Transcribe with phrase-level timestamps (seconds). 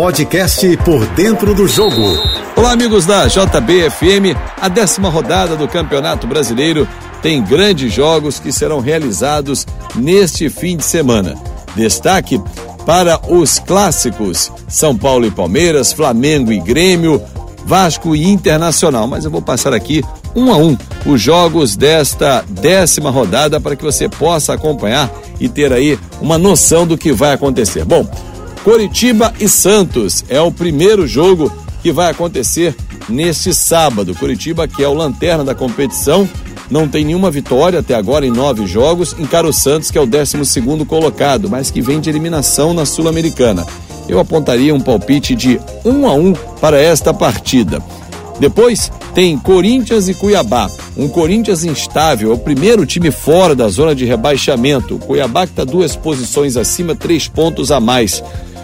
[0.00, 2.16] podcast Por Dentro do Jogo.
[2.56, 4.34] Olá, amigos da JBFM.
[4.58, 6.88] A décima rodada do Campeonato Brasileiro
[7.20, 11.34] tem grandes jogos que serão realizados neste fim de semana.
[11.76, 12.40] Destaque
[12.86, 17.22] para os clássicos: São Paulo e Palmeiras, Flamengo e Grêmio,
[17.66, 19.06] Vasco e Internacional.
[19.06, 20.02] Mas eu vou passar aqui
[20.34, 25.74] um a um os jogos desta décima rodada para que você possa acompanhar e ter
[25.74, 27.84] aí uma noção do que vai acontecer.
[27.84, 28.08] Bom,
[28.64, 31.50] Coritiba e Santos é o primeiro jogo
[31.82, 32.76] que vai acontecer
[33.08, 34.14] neste sábado.
[34.14, 36.28] Coritiba, que é o lanterna da competição,
[36.70, 39.16] não tem nenhuma vitória até agora em nove jogos.
[39.18, 42.84] Encara o Santos, que é o décimo segundo colocado, mas que vem de eliminação na
[42.84, 43.66] Sul-Americana.
[44.06, 47.82] Eu apontaria um palpite de um a um para esta partida.
[48.38, 50.70] Depois tem Corinthians e Cuiabá.
[50.96, 54.98] Um Corinthians instável, é o primeiro time fora da zona de rebaixamento.
[54.98, 58.22] Cuiabá que está duas posições acima, três pontos a mais.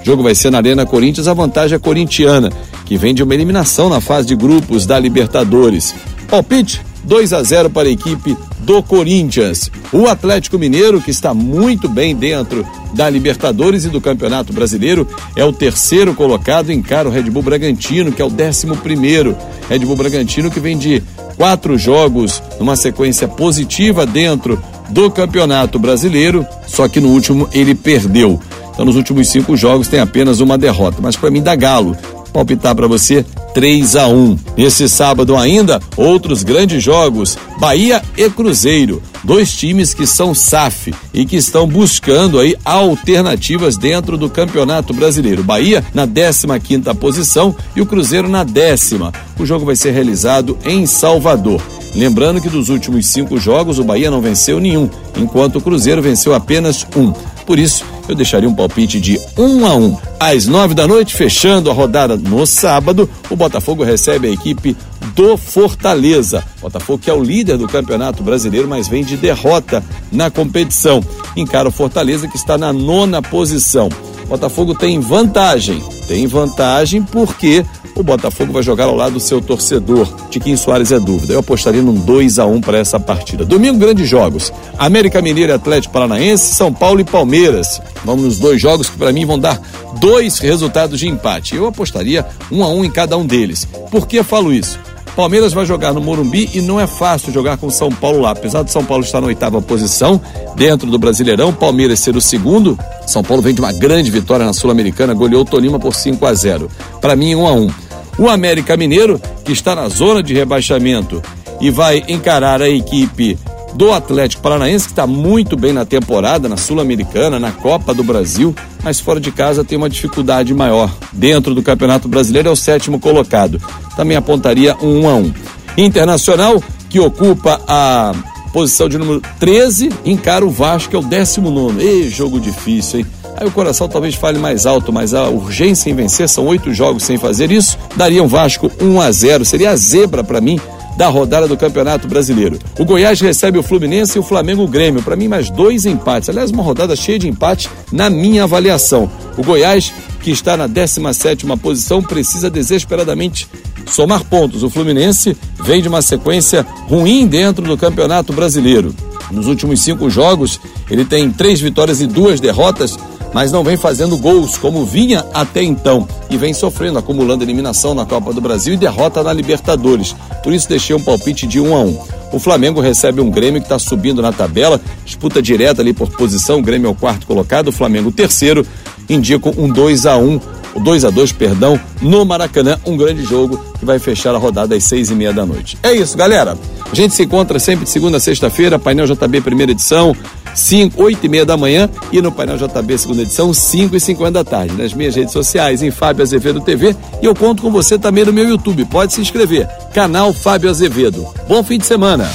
[0.00, 2.50] O jogo vai ser na Arena Corinthians, a vantagem é corintiana,
[2.84, 5.94] que vem de uma eliminação na fase de grupos da Libertadores.
[6.28, 9.70] Palpite 2 a 0 para a equipe do Corinthians.
[9.92, 15.44] O Atlético Mineiro, que está muito bem dentro da Libertadores e do Campeonato Brasileiro, é
[15.44, 19.34] o terceiro colocado, encara o Red Bull Bragantino, que é o décimo primeiro.
[19.70, 21.02] Red Bull Bragantino que vem de
[21.36, 28.40] quatro jogos numa sequência positiva dentro do Campeonato Brasileiro, só que no último ele perdeu.
[28.78, 30.98] Então, nos últimos cinco jogos tem apenas uma derrota.
[31.02, 31.96] Mas para mim dá galo
[32.32, 34.38] palpitar para você 3 a 1.
[34.56, 41.26] Nesse sábado ainda, outros grandes jogos: Bahia e Cruzeiro, dois times que são SAF e
[41.26, 45.42] que estão buscando aí alternativas dentro do Campeonato Brasileiro.
[45.42, 49.12] Bahia na 15ª posição e o Cruzeiro na décima.
[49.36, 51.60] O jogo vai ser realizado em Salvador.
[51.96, 56.32] Lembrando que dos últimos cinco jogos o Bahia não venceu nenhum, enquanto o Cruzeiro venceu
[56.32, 57.12] apenas um.
[57.48, 59.96] Por isso, eu deixaria um palpite de um a um.
[60.20, 64.76] Às nove da noite, fechando a rodada no sábado, o Botafogo recebe a equipe
[65.14, 66.44] do Fortaleza.
[66.60, 69.82] Botafogo que é o líder do Campeonato Brasileiro, mas vem de derrota
[70.12, 71.02] na competição.
[71.34, 73.88] Encara o Fortaleza que está na nona posição.
[74.28, 75.82] Botafogo tem vantagem.
[76.08, 77.64] Tem vantagem porque
[77.94, 80.08] o Botafogo vai jogar ao lado do seu torcedor.
[80.30, 81.34] Tiquinho Soares é dúvida.
[81.34, 83.44] Eu apostaria num 2 a 1 para essa partida.
[83.44, 84.50] Domingo, grandes jogos.
[84.78, 87.80] América Mineiro e Atlético Paranaense, São Paulo e Palmeiras.
[88.04, 89.60] Vamos nos dois jogos que para mim vão dar
[90.00, 91.54] dois resultados de empate.
[91.54, 93.68] Eu apostaria um a um em cada um deles.
[93.90, 94.78] Por que falo isso?
[95.18, 98.30] Palmeiras vai jogar no Morumbi e não é fácil jogar com São Paulo lá.
[98.30, 100.20] Apesar de São Paulo estar na oitava posição
[100.54, 102.78] dentro do Brasileirão, Palmeiras ser o segundo.
[103.04, 106.32] São Paulo vem de uma grande vitória na Sul-Americana, goleou o Tolima por 5 a
[106.32, 106.70] 0.
[107.00, 107.70] Para mim, 1 a 1.
[108.16, 111.20] O América Mineiro, que está na zona de rebaixamento
[111.60, 113.36] e vai encarar a equipe
[113.74, 118.54] do Atlético Paranaense, que está muito bem na temporada, na Sul-Americana, na Copa do Brasil,
[118.82, 120.90] mas fora de casa tem uma dificuldade maior.
[121.12, 123.60] Dentro do Campeonato Brasileiro é o sétimo colocado.
[123.96, 125.32] Também apontaria um 1 a 1.
[125.78, 128.12] Internacional, que ocupa a
[128.52, 131.82] posição de número 13, encara o Vasco, que é o 19.
[131.82, 133.06] Ei, jogo difícil, hein?
[133.36, 137.04] Aí o coração talvez fale mais alto, mas a urgência em vencer são oito jogos
[137.04, 137.78] sem fazer isso.
[137.94, 140.60] Daria um Vasco 1 a 0 seria a zebra para mim
[140.98, 142.58] da rodada do Campeonato Brasileiro.
[142.76, 145.00] O Goiás recebe o Fluminense e o Flamengo o Grêmio.
[145.00, 146.28] Para mim, mais dois empates.
[146.28, 149.08] Aliás, uma rodada cheia de empate na minha avaliação.
[149.36, 153.48] O Goiás, que está na 17 posição, precisa desesperadamente
[153.86, 154.64] somar pontos.
[154.64, 158.92] O Fluminense vem de uma sequência ruim dentro do Campeonato Brasileiro.
[159.30, 160.58] Nos últimos cinco jogos,
[160.90, 162.98] ele tem três vitórias e duas derrotas
[163.32, 168.04] mas não vem fazendo gols como vinha até então e vem sofrendo, acumulando eliminação na
[168.04, 170.14] Copa do Brasil e derrota na Libertadores.
[170.42, 171.98] Por isso deixei um palpite de 1 a 1.
[172.32, 176.58] O Flamengo recebe um Grêmio que está subindo na tabela, disputa direta ali por posição.
[176.58, 178.66] O Grêmio é o quarto colocado, o Flamengo o terceiro.
[179.08, 180.40] Indico um 2 a 1
[180.74, 184.76] o 2 a 2 perdão, no Maracanã, um grande jogo que vai fechar a rodada
[184.76, 185.78] às seis e meia da noite.
[185.82, 186.56] É isso, galera.
[186.90, 190.14] A gente se encontra sempre de segunda a sexta-feira, painel JB primeira edição,
[190.54, 194.30] 5, 8 e meia da manhã e no painel JB segunda edição, 5 e 50
[194.30, 194.74] da tarde.
[194.74, 198.32] Nas minhas redes sociais, em Fábio Azevedo TV e eu conto com você também no
[198.32, 198.84] meu YouTube.
[198.86, 199.68] Pode se inscrever.
[199.92, 201.26] Canal Fábio Azevedo.
[201.48, 202.28] Bom fim de semana.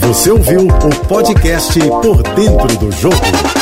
[0.00, 3.57] Você ouviu o podcast Por Dentro do Jogo.